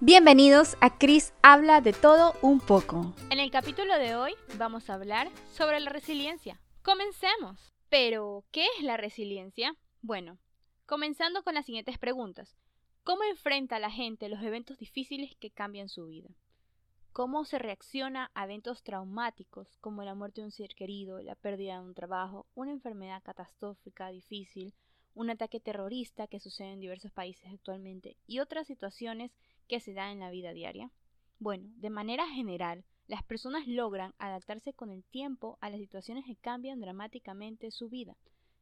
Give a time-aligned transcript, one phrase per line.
[0.00, 3.14] Bienvenidos a Cris Habla de todo un poco.
[3.30, 6.60] En el capítulo de hoy vamos a hablar sobre la resiliencia.
[6.82, 7.72] Comencemos.
[7.88, 9.74] Pero, ¿qué es la resiliencia?
[10.02, 10.36] Bueno,
[10.84, 12.58] comenzando con las siguientes preguntas.
[13.04, 16.28] ¿Cómo enfrenta la gente los eventos difíciles que cambian su vida?
[17.12, 21.80] ¿Cómo se reacciona a eventos traumáticos como la muerte de un ser querido, la pérdida
[21.80, 24.74] de un trabajo, una enfermedad catastrófica difícil,
[25.16, 29.32] un ataque terrorista que sucede en diversos países actualmente y otras situaciones
[29.66, 30.92] que se dan en la vida diaria?
[31.38, 36.36] Bueno, de manera general, las personas logran adaptarse con el tiempo a las situaciones que
[36.36, 38.16] cambian dramáticamente su vida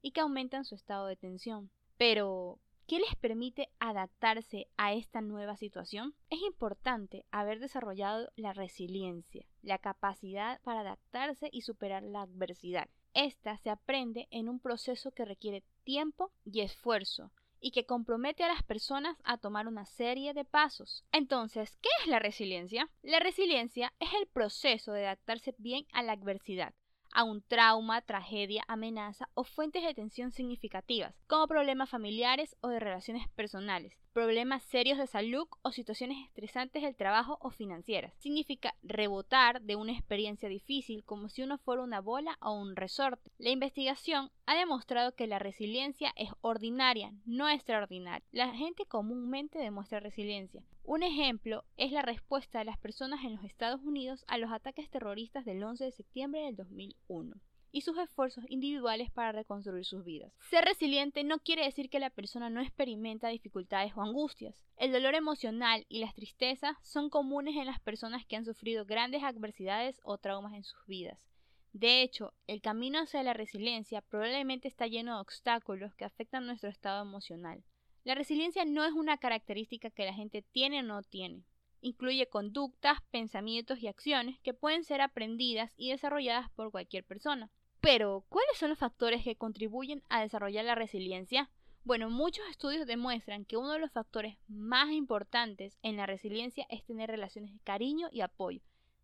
[0.00, 1.70] y que aumentan su estado de tensión.
[1.96, 6.14] Pero, ¿qué les permite adaptarse a esta nueva situación?
[6.30, 12.88] Es importante haber desarrollado la resiliencia, la capacidad para adaptarse y superar la adversidad.
[13.12, 18.48] Esta se aprende en un proceso que requiere tiempo y esfuerzo, y que compromete a
[18.48, 21.02] las personas a tomar una serie de pasos.
[21.12, 22.90] Entonces, ¿qué es la resiliencia?
[23.00, 26.74] La resiliencia es el proceso de adaptarse bien a la adversidad,
[27.14, 32.80] a un trauma, tragedia, amenaza o fuentes de tensión significativas, como problemas familiares o de
[32.80, 38.12] relaciones personales, problemas serios de salud o situaciones estresantes del trabajo o financieras.
[38.18, 43.30] Significa rebotar de una experiencia difícil como si uno fuera una bola o un resorte.
[43.38, 48.26] La investigación ha demostrado que la resiliencia es ordinaria, no extraordinaria.
[48.32, 50.64] La gente comúnmente demuestra resiliencia.
[50.84, 54.88] Un ejemplo es la respuesta de las personas en los Estados Unidos a los ataques
[54.88, 57.36] terroristas del 11 de septiembre del 2001
[57.72, 60.32] y sus esfuerzos individuales para reconstruir sus vidas.
[60.48, 64.64] Ser resiliente no quiere decir que la persona no experimenta dificultades o angustias.
[64.78, 69.22] El dolor emocional y las tristezas son comunes en las personas que han sufrido grandes
[69.24, 71.28] adversidades o traumas en sus vidas.
[71.72, 76.70] De hecho, el camino hacia la resiliencia probablemente está lleno de obstáculos que afectan nuestro
[76.70, 77.62] estado emocional.
[78.04, 81.44] La resiliencia no es una característica que la gente tiene o no tiene.
[81.80, 87.50] Incluye conductas, pensamientos y acciones que pueden ser aprendidas y desarrolladas por cualquier persona.
[87.80, 91.50] Pero, ¿cuáles son los factores que contribuyen a desarrollar la resiliencia?
[91.84, 96.84] Bueno, muchos estudios demuestran que uno de los factores más importantes en la resiliencia es
[96.84, 98.60] tener relaciones de cariño y apoyo,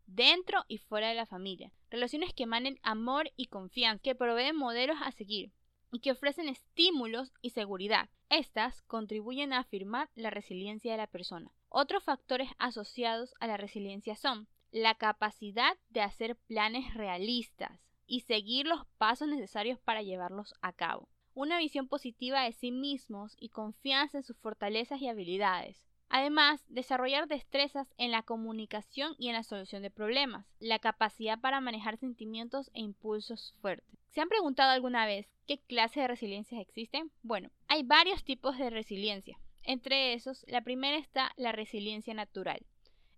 [0.07, 1.73] dentro y fuera de la familia.
[1.91, 5.53] Relaciones que emanen amor y confianza, que proveen modelos a seguir
[5.93, 8.09] y que ofrecen estímulos y seguridad.
[8.29, 11.53] Estas contribuyen a afirmar la resiliencia de la persona.
[11.69, 18.67] Otros factores asociados a la resiliencia son la capacidad de hacer planes realistas, y seguir
[18.67, 21.09] los pasos necesarios para llevarlos a cabo.
[21.35, 25.85] Una visión positiva de sí mismos y confianza en sus fortalezas y habilidades.
[26.17, 31.61] Además, desarrollar destrezas en la comunicación y en la solución de problemas, la capacidad para
[31.61, 33.99] manejar sentimientos e impulsos fuertes.
[34.11, 37.11] ¿Se han preguntado alguna vez qué clase de resiliencias existen?
[37.25, 39.41] Bueno, hay varios tipos de resiliencia.
[39.65, 42.65] Entre esos, la primera está la resiliencia natural.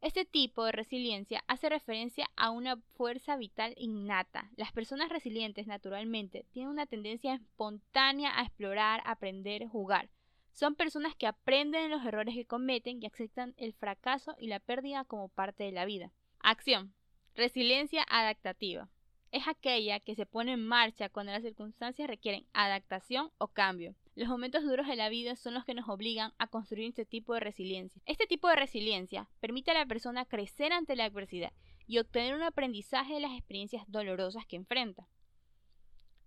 [0.00, 4.50] Este tipo de resiliencia hace referencia a una fuerza vital innata.
[4.56, 10.08] Las personas resilientes naturalmente tienen una tendencia espontánea a explorar, aprender, jugar.
[10.56, 15.04] Son personas que aprenden los errores que cometen y aceptan el fracaso y la pérdida
[15.04, 16.12] como parte de la vida.
[16.38, 16.94] Acción.
[17.34, 18.88] Resiliencia adaptativa.
[19.32, 23.96] Es aquella que se pone en marcha cuando las circunstancias requieren adaptación o cambio.
[24.14, 27.34] Los momentos duros de la vida son los que nos obligan a construir este tipo
[27.34, 28.00] de resiliencia.
[28.06, 31.52] Este tipo de resiliencia permite a la persona crecer ante la adversidad
[31.86, 35.06] y obtener un aprendizaje de las experiencias dolorosas que enfrenta.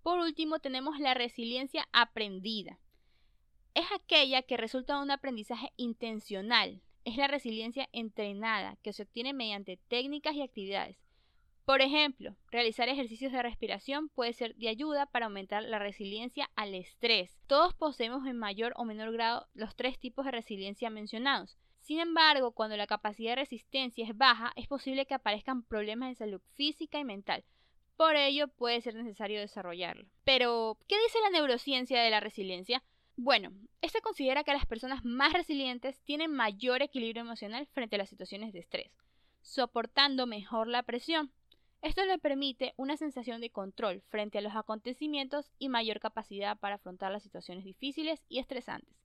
[0.03, 2.77] Por último, tenemos la resiliencia aprendida.
[3.73, 6.81] Es aquella que resulta de un aprendizaje intencional.
[7.05, 10.97] Es la resiliencia entrenada que se obtiene mediante técnicas y actividades
[11.69, 16.73] por ejemplo, realizar ejercicios de respiración puede ser de ayuda para aumentar la resiliencia al
[16.73, 17.37] estrés.
[17.45, 21.59] Todos poseemos en mayor o menor grado los tres tipos de resiliencia mencionados.
[21.81, 26.15] Sin embargo, cuando la capacidad de resistencia es baja, es posible que aparezcan problemas de
[26.15, 27.43] salud física y mental.
[27.97, 30.07] Por ello, puede ser necesario desarrollarlo.
[30.23, 32.81] Pero, ¿qué dice la neurociencia de la resiliencia?
[33.21, 38.07] Bueno, esta considera que las personas más resilientes tienen mayor equilibrio emocional frente a las
[38.07, 38.93] situaciones de estrés,
[39.41, 41.29] soportando mejor la presión,
[41.81, 46.75] esto le permite una sensación de control frente a los acontecimientos y mayor capacidad para
[46.75, 48.95] afrontar las situaciones difíciles y estresantes.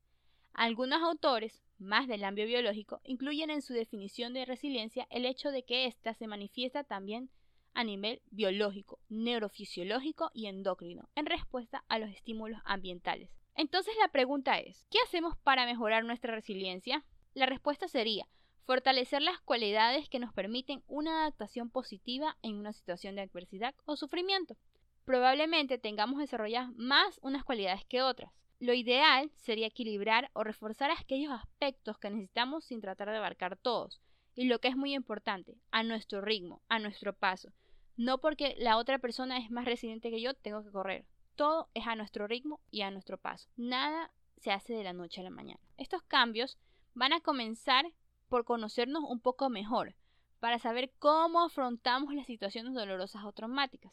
[0.52, 5.64] Algunos autores, más del ámbito biológico, incluyen en su definición de resiliencia el hecho de
[5.64, 7.31] que ésta se manifiesta también
[7.72, 13.44] a nivel biológico, neurofisiológico y endocrino, en respuesta a los estímulos ambientales.
[13.54, 17.04] Entonces la pregunta es, ¿qué hacemos para mejorar nuestra resiliencia?
[17.34, 18.26] La respuesta sería
[18.66, 23.94] Fortalecer las cualidades que nos permiten una adaptación positiva en una situación de adversidad o
[23.94, 24.56] sufrimiento.
[25.04, 28.32] Probablemente tengamos desarrolladas más unas cualidades que otras.
[28.60, 34.00] Lo ideal sería equilibrar o reforzar aquellos aspectos que necesitamos sin tratar de abarcar todos.
[34.34, 37.52] Y lo que es muy importante, a nuestro ritmo, a nuestro paso.
[37.98, 41.04] No porque la otra persona es más resiliente que yo, tengo que correr.
[41.36, 43.48] Todo es a nuestro ritmo y a nuestro paso.
[43.56, 45.60] Nada se hace de la noche a la mañana.
[45.76, 46.58] Estos cambios
[46.94, 47.86] van a comenzar
[48.28, 49.94] por conocernos un poco mejor,
[50.40, 53.92] para saber cómo afrontamos las situaciones dolorosas o traumáticas.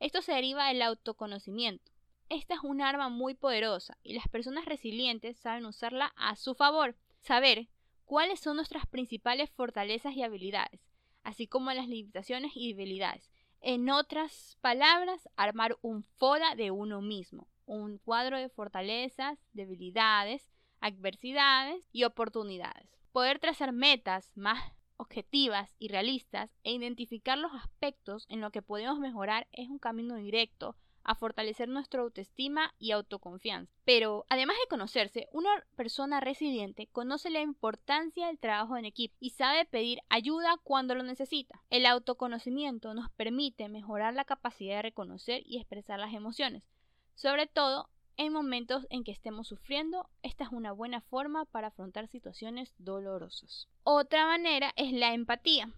[0.00, 1.92] Esto se deriva del autoconocimiento.
[2.28, 6.96] Esta es un arma muy poderosa y las personas resilientes saben usarla a su favor.
[7.20, 7.68] Saber
[8.04, 10.80] cuáles son nuestras principales fortalezas y habilidades,
[11.22, 13.30] así como las limitaciones y debilidades.
[13.64, 20.50] En otras palabras, armar un FODA de uno mismo, un cuadro de fortalezas, debilidades,
[20.80, 22.90] adversidades y oportunidades.
[23.12, 24.58] Poder trazar metas más
[24.96, 30.16] objetivas y realistas e identificar los aspectos en los que podemos mejorar es un camino
[30.16, 30.74] directo
[31.04, 33.72] a fortalecer nuestra autoestima y autoconfianza.
[33.84, 39.30] Pero, además de conocerse, una persona resiliente conoce la importancia del trabajo en equipo y
[39.30, 41.62] sabe pedir ayuda cuando lo necesita.
[41.70, 46.64] El autoconocimiento nos permite mejorar la capacidad de reconocer y expresar las emociones,
[47.14, 52.08] sobre todo en momentos en que estemos sufriendo, esta es una buena forma para afrontar
[52.08, 53.68] situaciones dolorosas.
[53.84, 55.72] Otra manera es la empatía,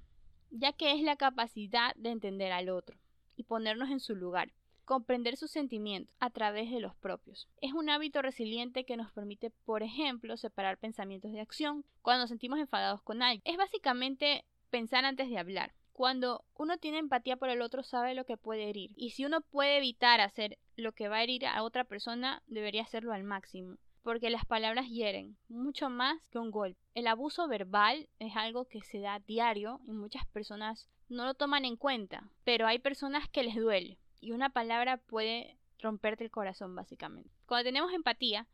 [0.51, 2.99] ya que es la capacidad de entender al otro
[3.37, 4.53] y ponernos en su lugar,
[4.85, 7.49] comprender sus sentimientos a través de los propios.
[7.61, 12.31] Es un hábito resiliente que nos permite, por ejemplo, separar pensamientos de acción cuando nos
[12.31, 13.43] sentimos enfadados con alguien.
[13.45, 15.73] Es básicamente pensar antes de hablar.
[15.93, 18.91] Cuando uno tiene empatía por el otro sabe lo que puede herir.
[18.97, 22.83] Y si uno puede evitar hacer lo que va a herir a otra persona, debería
[22.83, 23.77] hacerlo al máximo.
[24.03, 26.81] Porque las palabras hieren, mucho más que un golpe.
[26.95, 31.65] El abuso verbal es algo que se da diario y muchas personas no lo toman
[31.65, 32.29] en cuenta.
[32.43, 33.97] Pero hay personas que les duele.
[34.25, 37.31] Y una palabra puede romperte el corazón básicamente.
[37.45, 38.47] Cuando tenemos empatía,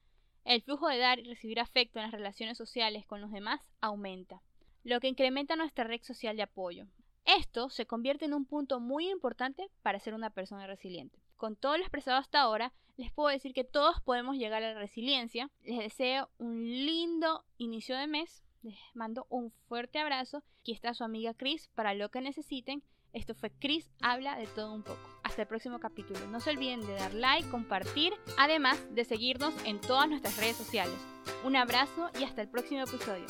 [0.45, 4.43] el flujo de dar y recibir afecto en las relaciones sociales con los demás aumenta,
[4.83, 6.89] lo que incrementa nuestra red social de apoyo.
[7.25, 11.21] Esto se convierte en un punto muy importante para ser una persona resiliente.
[11.37, 14.81] Con todo lo expresado hasta ahora, les puedo decir que todos podemos llegar a la
[14.81, 15.51] resiliencia.
[15.63, 18.43] Les deseo un lindo inicio de mes.
[18.63, 20.43] Les mando un fuerte abrazo.
[20.63, 22.83] Aquí está su amiga Chris para lo que necesiten.
[23.13, 25.20] Esto fue Chris Habla de todo un poco.
[25.31, 26.19] Hasta el próximo capítulo.
[26.27, 30.97] No se olviden de dar like, compartir, además de seguirnos en todas nuestras redes sociales.
[31.45, 33.27] Un abrazo y hasta el próximo episodio.